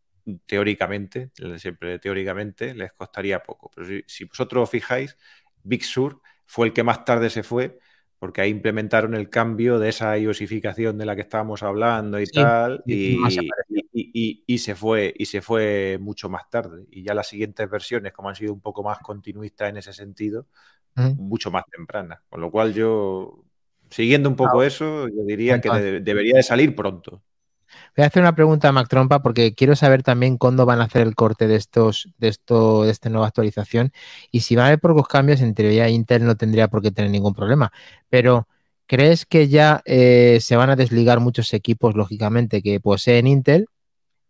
teóricamente, 0.47 1.32
siempre 1.56 1.99
teóricamente, 1.99 2.73
les 2.73 2.92
costaría 2.92 3.42
poco. 3.42 3.68
Pero 3.75 4.04
si, 4.06 4.23
vosotros 4.23 4.62
os 4.62 4.71
fijáis, 4.71 5.18
Big 5.64 5.82
Sur 5.82 6.21
fue 6.47 6.68
el 6.68 6.73
que 6.73 6.85
más 6.85 7.04
tarde 7.04 7.30
se 7.30 7.42
fue, 7.42 7.80
porque 8.21 8.42
ahí 8.42 8.50
implementaron 8.50 9.14
el 9.14 9.28
cambio 9.28 9.80
de 9.80 9.88
esa 9.88 10.16
iosificación 10.16 10.99
de 10.99 11.04
la 11.04 11.16
que 11.16 11.23
estábamos 11.23 11.64
hablando 11.64 12.21
y 12.21 12.26
tal, 12.26 12.85
y, 12.87 13.18
se 14.58 14.75
fue, 14.75 15.12
y 15.16 15.26
se 15.26 15.42
fue 15.42 15.99
mucho 16.00 16.28
más 16.28 16.49
tarde. 16.50 16.87
Y 16.90 17.02
ya 17.02 17.14
las 17.14 17.28
siguientes 17.28 17.68
versiones, 17.68 18.12
como 18.12 18.28
han 18.28 18.34
sido 18.34 18.52
un 18.52 18.61
poco 18.61 18.82
más 18.82 18.99
continuistas 18.99 19.70
en 19.70 19.76
ese 19.76 19.92
sentido, 19.92 20.46
mucho 20.94 21.50
más 21.50 21.64
tempranas. 21.70 22.20
Con 22.28 22.40
lo 22.40 22.50
cual 22.50 22.75
yo 22.75 23.44
Siguiendo 23.92 24.30
un 24.30 24.37
poco 24.37 24.62
eso, 24.62 25.06
yo 25.08 25.22
diría 25.26 25.61
que 25.61 25.68
debería 26.00 26.37
de 26.37 26.42
salir 26.42 26.75
pronto. 26.75 27.22
Voy 27.94 28.04
a 28.04 28.06
hacer 28.06 28.22
una 28.22 28.34
pregunta 28.34 28.68
a 28.68 28.72
Mac 28.72 28.88
Trompa 28.88 29.22
porque 29.22 29.54
quiero 29.54 29.76
saber 29.76 30.02
también 30.02 30.38
cuándo 30.38 30.64
van 30.64 30.80
a 30.80 30.84
hacer 30.84 31.02
el 31.02 31.14
corte 31.14 31.46
de 31.46 31.56
estos, 31.56 32.08
de 32.16 32.28
esto, 32.28 32.84
de 32.84 32.90
esta 32.90 33.11
nueva 33.11 33.26
actualización. 33.26 33.92
Y 34.30 34.40
si 34.40 34.56
va 34.56 34.64
a 34.64 34.66
haber 34.68 34.80
pocos 34.80 35.08
cambios, 35.08 35.42
en 35.42 35.54
teoría 35.54 35.90
Intel 35.90 36.25
no 36.25 36.37
tendría 36.37 36.68
por 36.68 36.80
qué 36.80 36.90
tener 36.90 37.11
ningún 37.11 37.34
problema. 37.34 37.70
Pero, 38.08 38.49
¿crees 38.87 39.26
que 39.26 39.49
ya 39.49 39.82
eh, 39.84 40.38
se 40.40 40.56
van 40.56 40.70
a 40.70 40.76
desligar 40.76 41.20
muchos 41.20 41.52
equipos, 41.52 41.94
lógicamente, 41.94 42.62
que 42.62 42.80
poseen 42.80 43.26
Intel? 43.26 43.66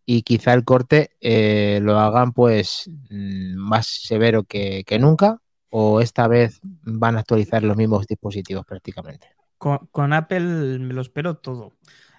Y 0.04 0.22
quizá 0.22 0.52
el 0.52 0.64
corte 0.64 1.12
eh, 1.20 1.80
lo 1.82 1.98
hagan 1.98 2.32
pues 2.32 2.90
mm, 3.10 3.54
más 3.56 3.86
severo 3.86 4.44
que 4.44 4.84
nunca, 5.00 5.42
o 5.74 6.02
esta 6.02 6.28
vez 6.28 6.60
van 6.62 7.16
a 7.16 7.20
actualizar 7.20 7.62
los 7.62 7.78
mismos 7.78 8.06
dispositivos 8.06 8.66
prácticamente. 8.66 9.28
Con, 9.56 10.12
Apple 10.12 10.78
me 10.80 10.92
lo 10.92 11.00
espero 11.00 11.38
todo. 11.38 11.72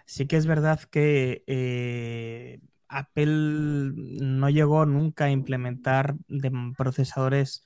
Sí 0.08 0.26
que 0.26 0.38
es 0.38 0.48
verdad 0.48 0.80
que 0.80 1.44
eh, 1.46 2.62
Apple 2.88 3.92
no 3.96 4.50
llegó 4.50 4.88
nunca 4.88 5.26
a 5.26 5.32
implementar 5.32 6.16
procesadores 6.76 7.64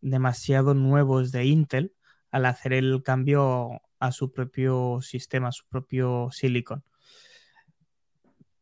demasiado 0.00 0.72
nuevos 0.72 1.32
de 1.32 1.44
Intel 1.44 1.92
al 2.30 2.46
hacer 2.46 2.72
el 2.72 3.02
cambio 3.02 3.82
a 3.98 4.12
su 4.12 4.32
propio 4.32 5.00
sistema, 5.02 5.48
a 5.48 5.52
su 5.52 5.66
propio 5.66 6.28
silicon. 6.32 6.82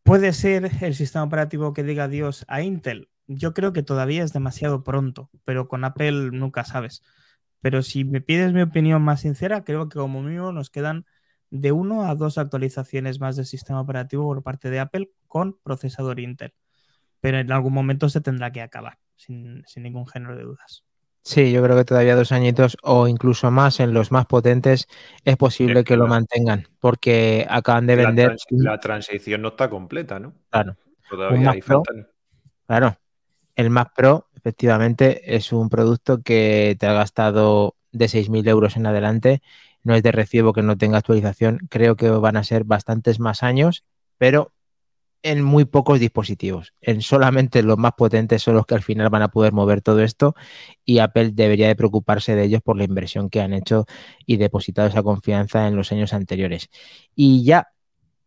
¿Puede 0.05 0.35
ser 0.35 0.71
el 0.83 0.95
sistema 0.95 1.25
operativo 1.25 1.73
que 1.73 1.83
diga 1.83 2.05
adiós 2.05 2.45
a 2.47 2.61
Intel? 2.61 3.09
Yo 3.27 3.55
creo 3.55 3.73
que 3.73 3.83
todavía 3.83 4.23
es 4.23 4.35
demasiado 4.35 4.85
pronto, 4.85 5.31
pero 5.47 5.67
con 5.67 5.83
Apple 5.83 6.31
nunca 6.31 6.65
sabes. 6.65 7.03
Pero 7.63 7.81
si 7.83 8.05
me 8.05 8.21
pides 8.21 8.53
mi 8.53 8.61
opinión 8.61 9.01
más 9.01 9.23
sincera, 9.23 9.65
creo 9.65 9.89
que 9.89 9.99
como 9.99 10.21
mínimo 10.23 10.53
nos 10.53 10.69
quedan 10.69 11.07
de 11.49 11.73
uno 11.73 12.05
a 12.05 12.15
dos 12.17 12.37
actualizaciones 12.37 13.19
más 13.19 13.37
del 13.37 13.47
sistema 13.47 13.81
operativo 13.81 14.27
por 14.27 14.43
parte 14.43 14.69
de 14.69 14.81
Apple 14.81 15.11
con 15.27 15.59
procesador 15.63 16.21
Intel. 16.21 16.53
Pero 17.21 17.39
en 17.39 17.51
algún 17.51 17.73
momento 17.73 18.11
se 18.11 18.21
tendrá 18.21 18.53
que 18.53 18.61
acabar, 18.61 18.99
sin, 19.17 19.65
sin 19.67 19.85
ningún 19.85 20.07
género 20.07 20.37
de 20.37 20.43
dudas. 20.43 20.85
Sí, 21.27 21.51
yo 21.53 21.63
creo 21.63 21.75
que 21.75 21.87
todavía 21.87 22.17
dos 22.17 22.33
añitos 22.33 22.77
o 22.83 23.09
incluso 23.09 23.51
más 23.51 23.81
en 23.81 23.95
los 23.95 24.13
más 24.13 24.27
potentes 24.27 24.89
es 25.25 25.39
posible 25.39 25.83
que 25.83 25.97
lo 25.97 26.07
mantengan, 26.07 26.69
porque 26.81 27.47
acaban 27.49 27.87
de 27.87 27.97
vender. 27.97 28.29
La, 28.29 28.37
trans 28.37 28.47
la 28.51 28.81
transición 28.81 29.41
no 29.41 29.49
está 29.49 29.71
completa, 29.71 30.21
¿no? 30.21 30.35
Claro. 30.51 30.77
Todavía 31.09 31.53
hay 31.53 31.63
Pro, 31.63 31.83
falta. 31.83 32.09
Claro. 32.67 32.99
El 33.57 33.71
Mac 33.71 33.93
Pro, 33.97 34.29
efectivamente, 34.37 35.35
es 35.35 35.51
un 35.51 35.71
producto 35.71 36.21
que 36.23 36.77
te 36.79 36.87
ha 36.87 36.93
gastado 36.93 37.77
de 37.91 38.09
6.000 38.09 38.47
euros 38.47 38.77
en 38.77 38.87
adelante. 38.87 39.41
No 39.83 39.95
es 39.95 40.03
de 40.03 40.13
recibo 40.13 40.53
que 40.53 40.63
no 40.63 40.77
tenga 40.77 40.99
actualización. 40.99 41.61
Creo 41.71 41.97
que 41.97 42.11
van 42.11 42.37
a 42.37 42.45
ser 42.45 42.65
bastantes 42.65 43.19
más 43.19 43.43
años, 43.43 43.85
pero 44.19 44.53
en 45.25 45.43
muy 45.43 45.65
pocos 45.65 45.99
dispositivos. 45.99 46.75
En 46.83 47.01
solamente 47.01 47.63
los 47.63 47.79
más 47.79 47.93
potentes 47.97 48.43
son 48.43 48.55
los 48.55 48.67
que 48.67 48.75
al 48.75 48.83
final 48.83 49.09
van 49.09 49.23
a 49.23 49.29
poder 49.29 49.53
mover 49.53 49.81
todo 49.81 50.03
esto 50.03 50.37
y 50.85 50.99
Apple 50.99 51.31
debería 51.33 51.67
de 51.67 51.75
preocuparse 51.75 52.37
de 52.37 52.45
ellos 52.45 52.61
por 52.63 52.77
la 52.77 52.85
inversión 52.85 53.31
que 53.31 53.41
han 53.41 53.55
hecho 53.55 53.87
y 54.27 54.37
depositado 54.37 54.87
esa 54.87 55.03
confianza 55.03 55.67
en 55.67 55.77
los 55.77 55.91
años 55.93 56.13
anteriores. 56.13 56.69
Y 57.17 57.43
ya 57.43 57.69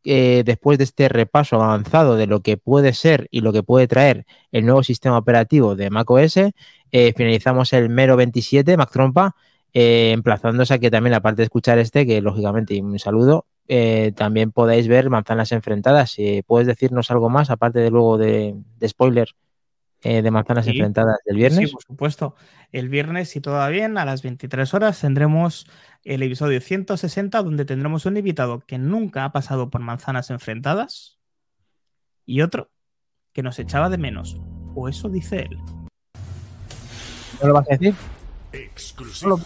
eh, 0.04 0.42
después 0.44 0.80
de 0.80 0.86
este 0.86 1.08
repaso 1.08 1.62
avanzado 1.62 2.16
de 2.16 2.26
lo 2.26 2.42
que 2.42 2.58
puede 2.58 2.94
ser 2.94 3.28
y 3.30 3.42
lo 3.42 3.54
que 3.54 3.62
puede 3.62 3.88
traer 3.88 4.26
el 4.52 4.66
nuevo 4.66 4.82
sistema 4.82 5.20
operativo 5.20 5.76
de 5.76 5.92
macOS, 5.92 6.38
eh, 6.38 7.14
finalizamos 7.16 7.74
el 7.74 7.90
mero 7.90 8.18
27, 8.18 8.76
Mac 8.76 8.90
Trompa, 8.92 9.36
eh, 9.72 10.12
emplazándose 10.14 10.74
a 10.74 10.80
que 10.80 10.90
también, 10.90 11.14
aparte 11.14 11.42
de 11.42 11.46
escuchar 11.46 11.78
este, 11.78 12.08
que 12.08 12.22
lógicamente 12.22 12.82
un 12.82 12.98
saludo, 12.98 13.46
eh, 13.68 14.12
también 14.16 14.52
podéis 14.52 14.88
ver 14.88 15.10
Manzanas 15.10 15.52
Enfrentadas. 15.52 16.16
¿Puedes 16.46 16.68
decirnos 16.68 17.12
algo 17.12 17.30
más, 17.30 17.50
aparte 17.50 17.80
de 17.80 17.90
luego 17.90 18.18
de, 18.18 18.56
de 18.78 18.90
spoiler 18.90 19.30
eh, 20.04 20.22
de 20.22 20.32
Manzanas 20.32 20.66
Sí. 20.66 20.72
Enfrentadas 20.72 21.18
del 21.26 21.38
viernes? 21.38 21.70
Sí, 21.70 21.74
por 21.74 21.84
supuesto. 21.84 22.36
El 22.72 22.90
viernes, 22.90 23.30
si 23.30 23.42
todo 23.42 23.56
va 23.56 23.70
bien, 23.70 23.98
a 23.98 24.06
las 24.06 24.22
23 24.22 24.74
horas 24.74 25.02
tendremos 25.02 25.68
el 26.04 26.22
episodio 26.24 26.62
160, 26.62 27.42
donde 27.42 27.66
tendremos 27.66 28.06
un 28.06 28.18
invitado 28.18 28.60
que 28.60 28.78
nunca 28.78 29.26
ha 29.26 29.32
pasado 29.32 29.70
por 29.70 29.82
manzanas 29.82 30.30
enfrentadas 30.30 31.20
y 32.26 32.42
otro 32.42 32.70
que 33.34 33.44
nos 33.44 33.58
echaba 33.60 33.90
de 33.90 33.98
menos. 33.98 34.38
O 34.76 34.88
eso 34.88 35.10
dice 35.10 35.48
él. 35.50 35.58
¿No 37.42 37.48
lo 37.48 37.54
vas 37.56 37.68
a 37.70 37.72
decir? 37.74 37.96
Exclusivo. 38.52 39.38
No 39.38 39.38
lo 39.38 39.44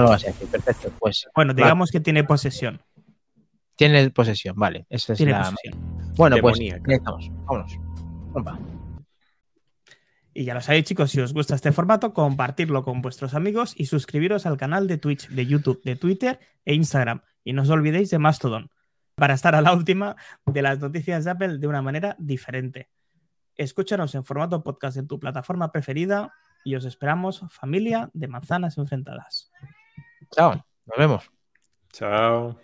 vas 0.00 0.24
a 0.24 0.28
decir, 0.28 0.48
perfecto. 0.48 0.90
Pues 0.98 1.26
Bueno, 1.34 1.54
digamos 1.54 1.90
que 1.90 2.00
tiene 2.00 2.24
posesión. 2.24 2.80
tiene 3.76 4.10
posesión, 4.10 4.56
vale. 4.56 4.86
Esa 4.88 5.12
es 5.12 5.16
Tiene 5.18 5.32
la... 5.32 5.42
posesión. 5.42 6.14
Bueno, 6.16 6.36
pues 6.40 6.58
ya 6.58 6.78
estamos. 6.86 7.30
Vámonos. 7.46 7.78
Y 10.34 10.44
ya 10.44 10.54
lo 10.54 10.62
sabéis, 10.62 10.86
chicos, 10.86 11.10
si 11.10 11.20
os 11.20 11.34
gusta 11.34 11.54
este 11.54 11.72
formato, 11.72 12.14
compartirlo 12.14 12.84
con 12.84 13.02
vuestros 13.02 13.34
amigos 13.34 13.74
y 13.76 13.86
suscribiros 13.86 14.46
al 14.46 14.56
canal 14.56 14.88
de 14.88 14.96
Twitch, 14.96 15.28
de 15.28 15.46
YouTube, 15.46 15.82
de 15.84 15.96
Twitter 15.96 16.40
e 16.64 16.74
Instagram. 16.74 17.20
Y 17.44 17.52
no 17.52 17.62
os 17.62 17.70
olvidéis 17.70 18.08
de 18.10 18.18
Mastodon, 18.18 18.70
para 19.14 19.34
estar 19.34 19.54
a 19.54 19.60
la 19.60 19.74
última 19.74 20.16
de 20.46 20.62
las 20.62 20.80
noticias 20.80 21.24
de 21.24 21.30
Apple 21.32 21.58
de 21.58 21.66
una 21.66 21.82
manera 21.82 22.16
diferente. 22.18 22.88
Escúchanos 23.56 24.14
en 24.14 24.24
formato 24.24 24.62
podcast 24.62 24.96
en 24.96 25.06
tu 25.06 25.20
plataforma 25.20 25.70
preferida 25.70 26.32
y 26.64 26.76
os 26.76 26.86
esperamos, 26.86 27.44
familia 27.50 28.08
de 28.14 28.28
manzanas 28.28 28.78
enfrentadas. 28.78 29.50
Chao. 30.32 30.64
Nos 30.86 30.98
vemos. 30.98 31.30
Chao. 31.92 32.56